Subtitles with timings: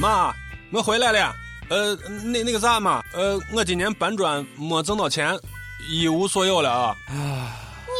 [0.00, 0.32] 妈，
[0.70, 1.34] 我回来了。
[1.70, 5.36] 呃，那那个啥嘛，呃，我今年搬砖没挣到钱，
[5.90, 6.96] 一无所有了啊。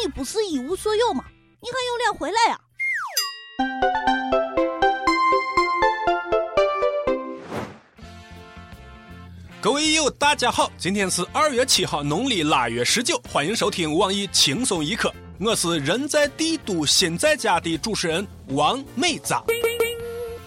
[0.03, 1.25] 你不是一无所有吗？
[1.61, 2.61] 你还有脸回来呀？
[9.61, 19.43] 各位友，大家好，今天是二月七号，农历腊月十九，欢迎收听网易轻松一刻，我是人在帝都心在家的主持人王美扎。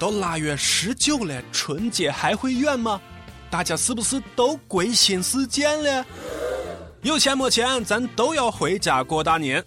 [0.01, 2.99] 到腊月十九了，春节还会远吗？
[3.51, 6.03] 大家是不是都归心似箭了？
[7.03, 9.63] 有钱没钱，咱都要回家过大年。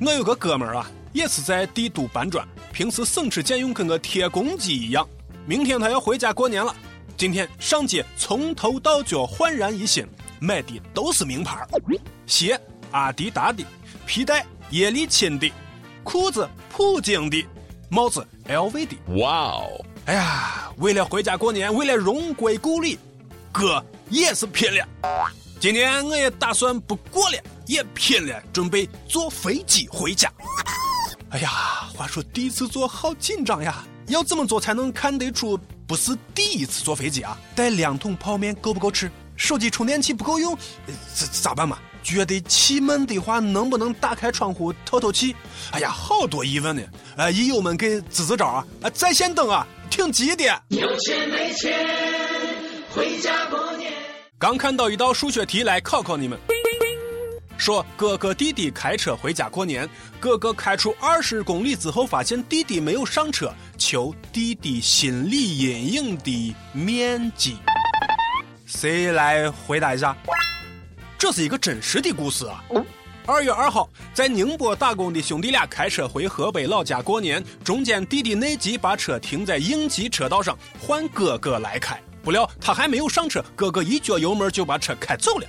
[0.00, 5.06] 我有个哥们儿啊，也是在帝都搬砖，平时省吃俭用，跟个铁公鸡一样。
[5.44, 6.74] 明天他要回家过年了，
[7.14, 10.08] 今天上街从头到脚焕然一新，
[10.40, 11.68] 买的都是名牌
[12.24, 12.58] 鞋
[12.92, 13.62] 阿迪达的，
[14.06, 15.52] 皮带叶利钦的，
[16.02, 17.46] 裤子普京的。
[17.90, 19.84] 帽子 LV 的，哇哦！
[20.04, 22.98] 哎呀，为了回家过年，为了荣归故里，
[23.50, 24.86] 哥也是拼了。
[25.58, 30.30] 今年我也打算不过了，也拼了，准备坐飞机回家。
[31.30, 31.50] 哎呀，
[31.94, 33.84] 话说第一次坐好紧张呀！
[34.06, 37.38] 要怎么做才能看得出不是第一次坐飞机啊？
[37.54, 39.10] 带两桶泡面够不够吃？
[39.36, 40.56] 手机充电器不够用，
[41.14, 41.78] 这咋办嘛？
[42.08, 45.36] 觉得气闷的话，能不能打开窗户透透气？
[45.72, 46.82] 哎呀，好多疑问呢！
[47.16, 48.66] 呃，益友们给支支招啊！
[48.82, 50.44] 啊，在线等啊，挺急的。
[50.68, 51.78] 有钱没钱，
[52.94, 53.92] 回家过年。
[54.38, 56.38] 刚看到一道数学题，来考考你们。
[57.58, 59.86] 说哥哥弟弟开车回家过年，
[60.18, 67.58] 哥哥开出二十公里之后，发现弟弟没有上车，求弟弟心理阴影的面积。
[68.64, 70.16] 谁来回答一下？
[71.18, 72.62] 这是一个真实的故事啊！
[73.26, 82.00] 二月二号，在宁波打工的兄弟俩开车回河北老家过年，中间弟弟内急把车停在应急车道上，换哥哥来开。
[82.22, 85.46] 不料他还没有上车，哥哥一脚油门就把车开走了。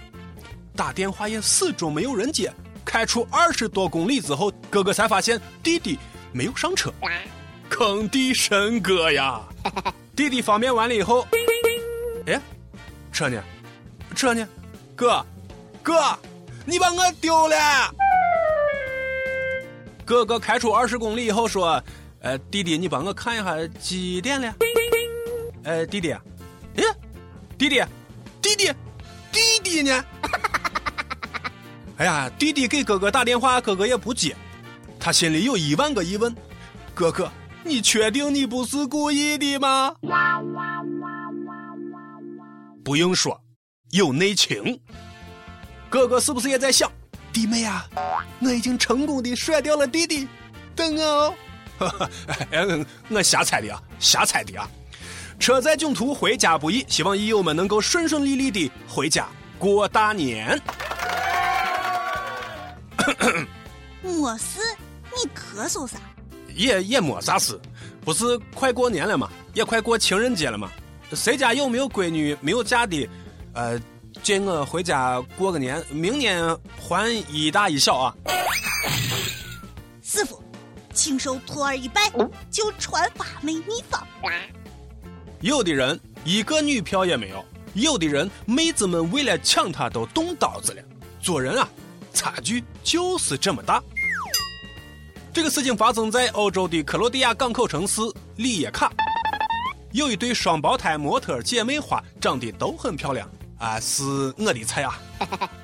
[0.76, 2.52] 打电话也始终没有人接。
[2.84, 6.00] 开出二十多公里之后，哥哥才发现弟弟
[6.32, 6.92] 没有上车，
[7.70, 9.40] 坑弟神哥呀！
[10.16, 11.28] 弟弟方便完了以后，
[12.26, 12.42] 哎，
[13.12, 13.40] 车呢？
[14.16, 14.48] 车呢？
[14.96, 15.24] 哥。
[15.90, 15.98] 哥，
[16.66, 17.56] 你把我丢了。
[20.06, 21.84] 哥哥开出二十公里以后说
[22.22, 24.54] ：“呃，弟弟，你帮我看一下几点了？”
[25.66, 26.84] 呃，弟弟，哎，
[27.58, 27.84] 弟弟，
[28.40, 28.72] 弟弟，
[29.32, 30.06] 弟弟呢？
[31.98, 34.36] 哎呀，弟弟给哥哥打电话，哥哥也不接，
[35.00, 36.32] 他心里有一万个疑问。
[36.94, 37.32] 哥哥，
[37.64, 39.96] 你确定你不是故意的吗？
[42.86, 43.42] 不用说，
[43.90, 44.80] 有内情。
[45.90, 46.92] 哥哥是不是也在想，
[47.34, 47.90] 弟妹啊，
[48.42, 50.28] 我已经成功的甩掉了弟弟，
[50.76, 51.34] 等我哦。
[53.10, 54.70] 我瞎猜的啊，瞎猜的啊。
[55.40, 59.28] 车载囧途，回家不易，希望益友们能够顺顺利利的回家
[59.58, 60.62] 过大年。
[64.04, 64.60] 没事，
[65.16, 65.98] 你咳嗽啥？
[66.54, 67.60] 也也没啥事，
[68.02, 69.28] 不是快过年了嘛？
[69.56, 70.70] 也快过情人节了嘛？
[71.14, 73.10] 谁家有没有闺女没有嫁的？
[73.54, 73.82] 呃。
[74.22, 76.44] 接我回家过个年，明年
[76.78, 78.16] 还一大一小啊！
[80.04, 80.44] 师傅，
[80.94, 82.12] 请受徒儿一拜，
[82.52, 84.06] 就传法美秘方。
[85.42, 87.44] 有的人一个女票也没有，
[87.74, 90.84] 有的人妹子们为了抢他都动刀子了。
[91.20, 91.68] 做人啊，
[92.14, 93.82] 差距就是这么大。
[95.34, 98.02] 这个事情发生在欧洲的克罗地亚港口城市
[98.36, 98.92] 里耶卡，
[99.92, 103.28] 有一对双胞胎模特姐妹花，长得都很漂亮。
[103.60, 104.04] 啊，是
[104.38, 104.98] 我的菜啊！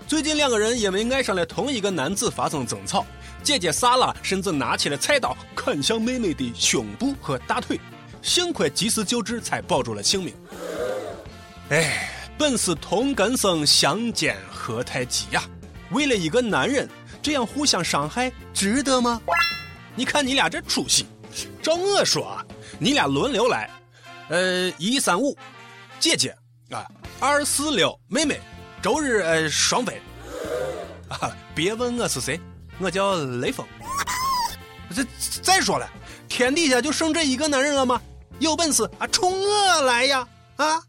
[0.06, 3.06] 最近两个人因为爱上了同一个男子发生争吵，
[3.42, 7.80] 姐姐萨拉甚至拿起了菜刀砍向妹妹的胸部和大腿，
[8.22, 10.36] 幸亏及时救治才保住了性命。
[11.70, 15.42] 哎，本是同根生，相煎何太急呀！
[15.92, 16.90] 为了一个男人
[17.22, 19.22] 这样互相伤害，值得吗？
[19.96, 21.06] 你看你俩这出息！
[21.64, 22.46] 照我说啊，
[22.78, 23.70] 你俩轮流来，
[24.28, 25.36] 呃，一三五，
[25.98, 26.36] 姐姐
[26.72, 26.86] 啊。
[27.20, 28.40] 二四六，妹妹，
[28.82, 30.02] 周日呃双飞。
[31.08, 32.40] 啊，别问我是谁，
[32.80, 33.66] 我叫雷锋。
[34.96, 35.04] 这
[35.42, 35.90] 再说了，
[36.28, 38.02] 天底下就剩这一个男人了吗？
[38.40, 40.28] 有本事啊，冲我来呀！
[40.58, 40.82] 啊！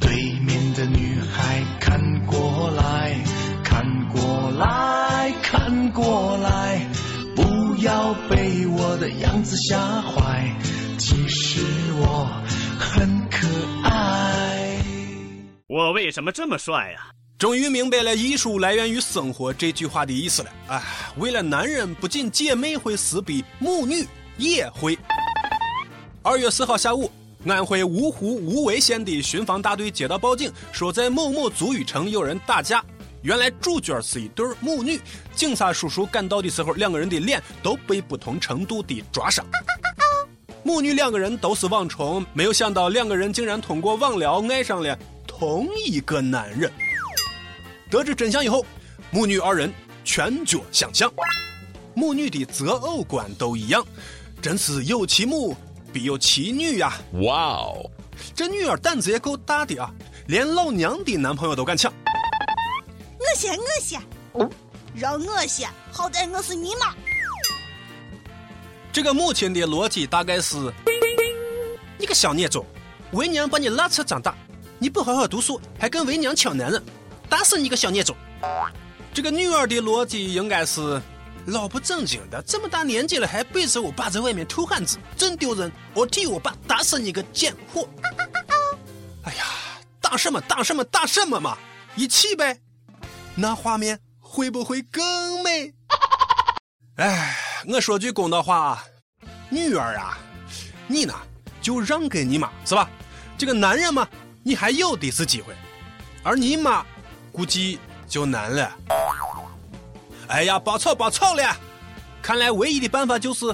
[0.00, 3.14] 对面的女孩看过来
[3.62, 6.86] 看过来看过来，
[7.36, 10.56] 不要被我的样子吓坏，
[15.98, 17.10] 为什么这么帅呀？
[17.40, 20.50] 终于明白了“艺术来源于生活”这句话的意思了。
[20.68, 20.80] 哎，
[21.16, 24.06] 为了男人，不仅姐妹会撕逼，母女
[24.36, 24.96] 也会。
[26.22, 27.10] 二月四号下午，
[27.48, 32.80] 安徽芜湖无为县的巡防大队接到报警，说在某某足浴城有人打架。
[33.22, 35.00] 原来主角是一对母女。
[35.34, 39.44] 警察叔叔赶到的时候，两个人的脸都被不同程度的抓伤。
[40.62, 44.96] 母女两个人都是网虫，没有想到两个人竟然通过网聊爱上了
[45.38, 46.68] 同一个男人。
[47.88, 48.66] 得知真相以后，
[49.12, 49.72] 母女二人
[50.04, 51.12] 拳脚相向。
[51.94, 53.86] 母女的择偶观都一样，
[54.42, 55.56] 真是有其母
[55.92, 56.92] 必有其女呀！
[57.22, 57.88] 哇哦，
[58.34, 59.88] 这女儿胆子也够大的啊，
[60.26, 61.92] 连老娘的男朋友都敢抢。
[63.20, 64.02] 我先，我先，
[64.92, 66.92] 让我先，好歹我是你妈。
[68.92, 70.56] 这个母亲的逻辑大概是：
[71.96, 72.66] 你个小孽种，
[73.12, 74.36] 为娘把你拉扯长大，
[74.78, 76.82] 你不好好读书，还跟为娘抢男人，
[77.28, 78.16] 打死你个小孽种！
[79.12, 81.00] 这个女儿的逻辑应该是。
[81.46, 85.72] 老不正经的，这么大年纪了还背着我爸在外面偷汉子，真丢人！
[85.94, 87.88] 我替我爸打死你个贱货！
[89.24, 89.44] 哎呀，
[89.98, 91.56] 打什么打什么打什么嘛，
[91.96, 92.60] 一起呗，
[93.34, 95.72] 那画面会不会更美？
[96.96, 97.34] 哎，
[97.66, 98.84] 我说句公道话啊，
[99.48, 100.18] 女儿啊，
[100.86, 101.14] 你呢
[101.62, 102.90] 就让给你妈是吧？
[103.38, 104.06] 这个男人嘛，
[104.48, 105.52] 你还有的是机会，
[106.22, 106.82] 而你妈
[107.30, 107.78] 估计
[108.08, 108.74] 就难了。
[110.28, 111.54] 哎呀，报仇报仇了！
[112.22, 113.44] 看来唯一的办法就是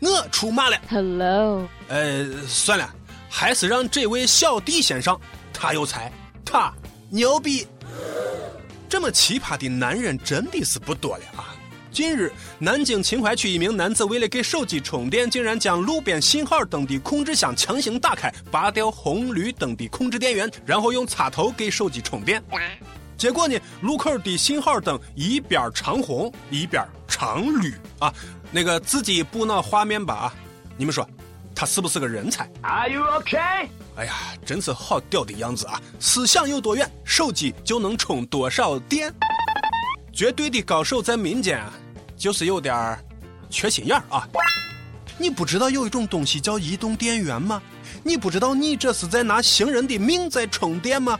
[0.00, 0.78] 我出马了。
[0.88, 1.68] Hello。
[1.88, 2.90] 呃，算了，
[3.28, 5.20] 还是让这位小弟先上，
[5.52, 6.10] 他有才，
[6.46, 6.72] 他
[7.10, 7.68] 牛逼。
[8.88, 11.51] 这么奇葩的男人真的是不多了啊！
[11.92, 22.42] 近日，南京秦淮区一名男子为了给手机充电，竟然将路边信号灯的控制箱强行打开，拔掉红绿灯的控制电源，然后用插头给手机充电。
[23.18, 23.56] 结果呢？
[23.82, 28.12] 路口的信号灯一边长红一边长绿啊！
[28.50, 30.34] 那个自己补脑画面吧啊！
[30.78, 31.06] 你们说，
[31.54, 33.36] 他是不是个人才？Are you OK？
[33.96, 34.14] 哎呀，
[34.46, 35.80] 真是好屌的样子啊！
[36.00, 39.14] 思想有多远，手机就能充多少电。
[40.12, 41.58] 绝对的高手在民间，
[42.22, 42.96] 就是有点
[43.50, 44.24] 缺心眼啊！
[45.18, 47.60] 你不知道有一种东西叫移动电源吗？
[48.04, 51.18] 你不知道你这是在拿行人的命在充电吗？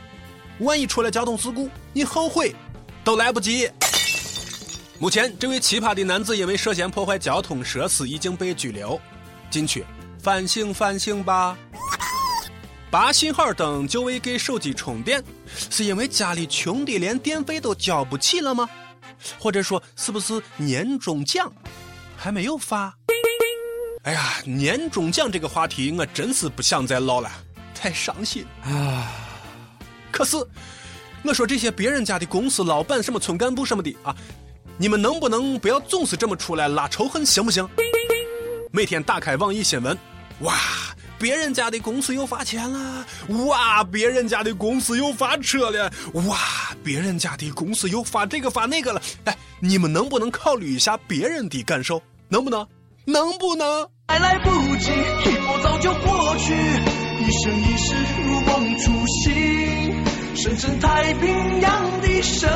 [0.61, 2.55] 万一出了交通事故，你后悔
[3.03, 3.69] 都来不及。
[5.01, 9.01] 目前，这位奇葩的男子因为涉嫌破坏交通设施，已经被拘留。
[9.51, 9.85] 进去
[10.23, 11.59] 反省反省吧。
[12.93, 15.21] 拔信号灯就为给手机充电，
[15.69, 18.71] 是因为家里穷的连电费都交不起了吗？
[19.39, 21.53] 或者说，是不是年终奖
[22.17, 22.95] 还没有发？
[24.05, 27.31] 哎呀，年终奖这个话题，我真是不想再唠了，
[27.73, 29.13] 太伤心啊。
[30.11, 30.37] 可是，
[31.23, 34.13] 我说这些别人家的公司老板、什么村干部什么的啊，
[34.77, 37.69] 你们能不能不要总是这么出来拉仇恨，行不行？
[38.73, 39.97] 每天打开网易新闻，
[40.41, 40.59] 哇，
[41.23, 43.07] 别人家的公司又发钱了，
[43.47, 46.37] 哇，别人家的公司又发车了，哇，
[46.83, 49.01] 别人家的公司又发这个发那个了。
[49.23, 52.03] 哎，你们能不能考虑一下别人的感受？
[52.29, 52.67] 能不能？
[53.05, 53.89] 能不能？
[54.09, 54.91] 还来不及，
[55.31, 56.55] 一波早就过去，
[57.21, 57.95] 一生一世
[58.27, 60.05] 如梦初醒。
[60.35, 62.51] 深深太平洋的深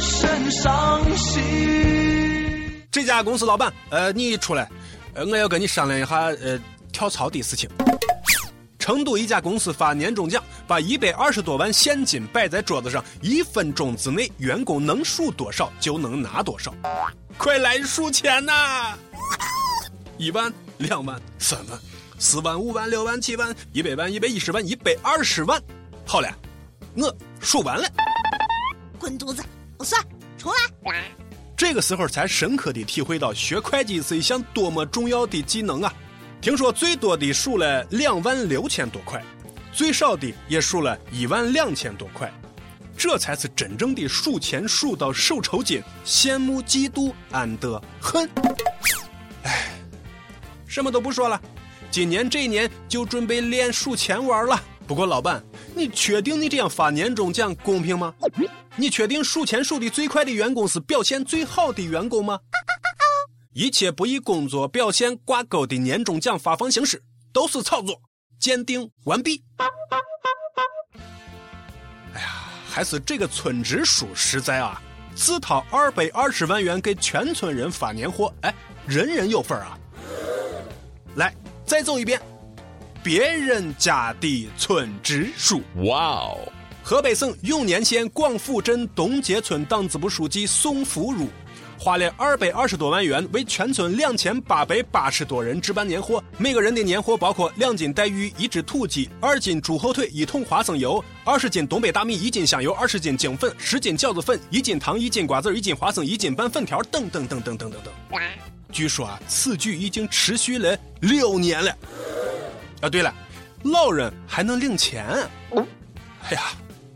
[0.00, 2.88] 深伤心。
[2.90, 4.68] 这家公司老板，呃，你出来，
[5.14, 6.58] 呃，我要跟你商量一下，呃，
[6.92, 7.70] 跳槽的事情。
[8.88, 16.74] 成都一家公司发年终奖，把一百二十多万现金摆在桌子上，一分钟之内，员工能数多少就能拿多少。
[17.36, 18.96] 快来数钱呐！
[20.16, 21.78] 一万、两万、三万、
[22.18, 25.62] 四万、五万、六万、七万、一百万、一百一十万、一百二十万，
[26.06, 26.34] 好了。
[26.94, 27.86] 我数完了，
[28.98, 29.44] 滚犊子！
[29.76, 30.02] 不算，
[30.38, 30.50] 重
[30.84, 31.04] 来。
[31.54, 35.92] 这个时候才深刻的体会到学会计是一项多么重要的技能啊！
[36.40, 39.22] 听说最多的数了两万六千多块，
[39.72, 42.32] 最少的也数了一万两千多块，
[42.96, 48.28] 这才是真正的数钱数到手抽筋，羡慕嫉妒安得恨。
[49.42, 49.68] 哎，
[50.66, 51.40] 什么都不说了，
[51.90, 54.62] 今年这一年就准备练数钱玩了。
[54.86, 55.42] 不过老板。
[55.74, 58.12] 你确定你这样发年终奖公平吗？
[58.74, 62.40] 你确定数钱数的最快的员工是表现最好的员工吗？
[63.52, 67.02] 一切不以工作表现挂钩的年终奖发放形式
[67.32, 68.00] 都是炒作。
[68.38, 69.42] 鉴定完毕。
[72.14, 72.28] 哎呀，
[72.68, 74.80] 还是这个村支书实在啊，
[75.14, 78.54] 自掏二百二十万元给全村人发年货，哎，
[78.86, 79.76] 人人有份啊。
[81.16, 81.34] 来，
[81.66, 82.20] 再走一遍。
[83.02, 86.52] 别人家的村支书，哇哦！
[86.82, 91.28] 河北省永年县广府镇东街村党支部书记宋福如，
[91.78, 108.20] 花了二百二十多万元为全村两千八百八十多人置办年货，每个人的年货包括两斤带鱼、一只土鸡、二斤猪后腿、一桶花生油、二十斤东北大米、一斤香油、二十斤精粉、十斤饺子粉、一斤糖、一斤瓜子、一斤花生、一斤拌粉条等等等等等等等。
[108.72, 111.70] 据说啊，此举已经持续了六年了。
[112.80, 113.14] 啊，对了，
[113.62, 115.06] 老人还能领钱。
[116.24, 116.42] 哎呀，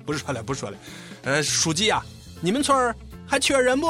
[0.04, 0.76] 不说了，不说了。
[1.22, 2.04] 呃，书记啊，
[2.40, 2.94] 你们村儿
[3.26, 3.88] 还缺人不？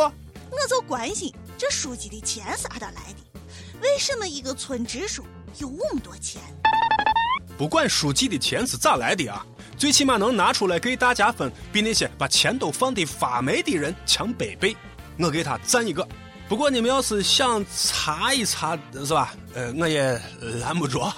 [0.53, 3.41] 我就关心这书记的钱是咋来的？
[3.81, 5.25] 为什么一个村支书
[5.59, 6.43] 有那么多钱？
[7.57, 9.45] 不管书记的钱是咋来的啊，
[9.79, 14.77] 最起码能拿出来给大家分，比那些把钱都放的发霉的人强百倍。
[15.19, 16.07] 我给他赞一个。
[16.49, 19.35] 不过你们要是想查一查，是吧？
[19.55, 20.21] 呃，我也
[20.61, 21.11] 拦不着。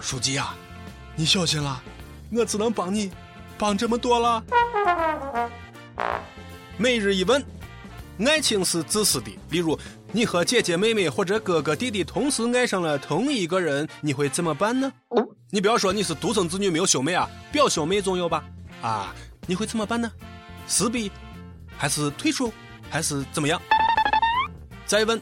[0.00, 0.54] 书记啊，
[1.16, 1.82] 你小心了，
[2.30, 3.10] 我只能帮你
[3.58, 4.44] 帮这么多了。
[6.76, 7.44] 每日一问。
[8.18, 9.78] 爱情是自私的，例如
[10.12, 14.92] 你和姐姐妹妹或者哥哥弟弟同时爱上了同一个人，你会怎么办呢？
[15.50, 18.44] 你不要说你是独生子女没有兄妹啊，表兄妹总有吧？
[18.82, 19.14] 啊，
[19.46, 20.10] 你会怎么办呢？
[20.66, 21.10] 撕逼，
[21.76, 22.52] 还是退出，
[22.88, 23.60] 还是怎么样？
[24.86, 25.20] 再问，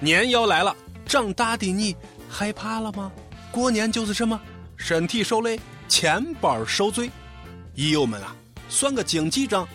[0.00, 0.74] 年要来了，
[1.06, 1.96] 长大的你
[2.28, 3.12] 害怕了吗？
[3.52, 4.40] 过年就是什么？
[4.76, 7.08] 身体受累，钱包受罪。
[7.74, 8.34] 益友们啊，
[8.68, 9.66] 算个经济账，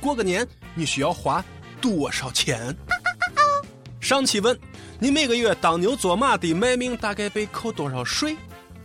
[0.00, 1.44] 过个年你需要花。
[1.80, 2.76] 多少钱？
[4.00, 4.58] 上期问
[4.98, 8.36] 你每个月当牛做马的卖命大概被扣多少税？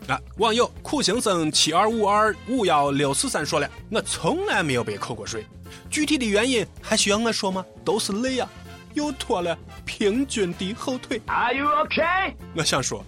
[0.08, 5.46] 啊，网友苦行僧七二五二五幺六四三说了，我从来没有被扣过税。
[5.90, 7.64] 具体的原因还需要我说吗？
[7.86, 8.50] 都是累呀，
[8.94, 11.22] 又拖了平均的后腿。
[11.28, 12.02] Are you OK？
[12.56, 13.06] 我想说，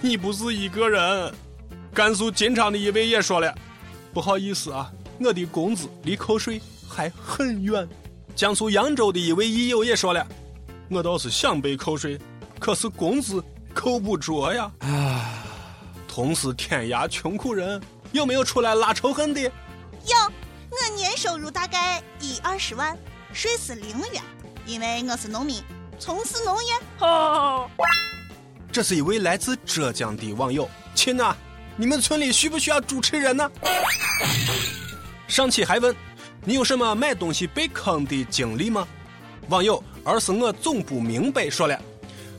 [0.00, 1.34] 你不是一个人。
[1.92, 3.52] 甘肃金昌的一位也说了，
[4.14, 7.88] 不好意思啊，我的工资离扣税还很远。
[8.40, 10.26] 江苏扬州的一位益友也说了
[10.88, 12.18] ：“我倒是想被扣税，
[12.58, 13.44] 可是工资
[13.74, 15.44] 扣不着呀。”啊，
[16.08, 17.78] 同是天涯穷苦人，
[18.12, 19.42] 有没有出来拉仇恨的？
[19.42, 19.50] 有，
[20.70, 22.96] 我年收入大概一二十万，
[23.34, 24.22] 税是零元，
[24.64, 25.62] 因为我是农民，
[25.98, 26.72] 从事农业。
[27.00, 27.68] 哦，
[28.72, 31.36] 这是一位来自浙江的网友，亲呐，
[31.76, 33.50] 你们村里需不需要主持人呢？
[35.28, 35.94] 上期还问。
[36.42, 38.88] 你有什么买东西被坑的经历吗？
[39.48, 41.78] 网友而是我总不明白说了，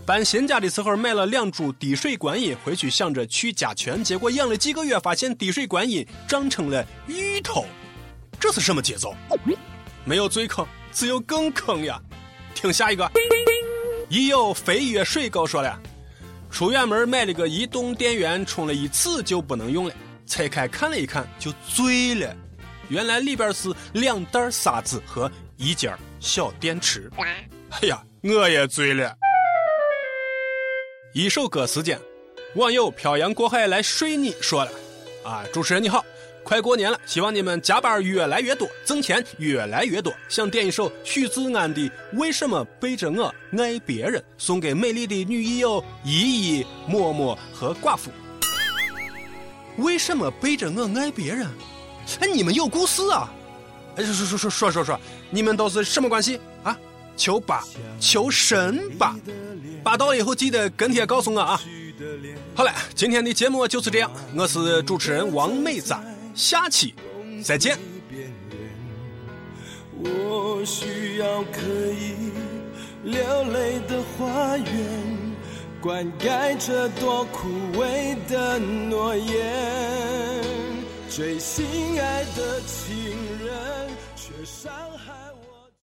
[0.06, 7.66] 搬新家的时候买了两株滴水观音，回去想着去甲醛，结果养了几个月，发现滴水观音长成了芋头，
[8.40, 9.14] 这是什么节奏？
[10.04, 12.02] 没有最坑，只有更坑呀！
[12.56, 13.10] 听下一个，
[14.10, 15.80] 已有飞跃水狗说了，
[16.50, 19.94] 出远门买了个移动电源，充了一次就不能用了，
[20.26, 22.36] 拆开看了一看就醉了。
[22.92, 27.10] 原来里边是两袋沙子和一节小电池。
[27.70, 29.16] 哎呀，我也醉了。
[31.14, 31.98] 一首歌时间，
[32.56, 34.72] 网友漂洋过海来睡你说了，
[35.24, 36.04] 啊，主持人你好，
[36.44, 40.14] 快过年了，希望你们加班越来越多，挣钱越来越多。
[40.28, 41.80] 想点一首许志安的
[42.20, 48.12] 《为什么背着我爱别人》，送给美丽的女艺友依依、默默和寡妇。
[49.78, 51.48] 为什么背着我爱别人？
[52.20, 53.32] 哎，你们有故事啊？
[53.96, 56.78] 哎，说说说说说说，你们都是什么关系啊？
[57.18, 57.64] 求八，
[58.00, 59.16] 求神八，
[59.84, 61.62] 八到以后记得跟帖告诉我啊。
[62.56, 66.04] 好了，今天的节目就是这样，我是主持人王美赞，
[66.34, 66.96] 下期
[67.44, 67.78] 再见。
[70.04, 72.32] 我需要可以
[73.04, 74.66] 流泪的花园，
[75.80, 80.31] 灌溉这多枯萎的诺言。
[81.14, 84.91] 最心爱的情人，却伤。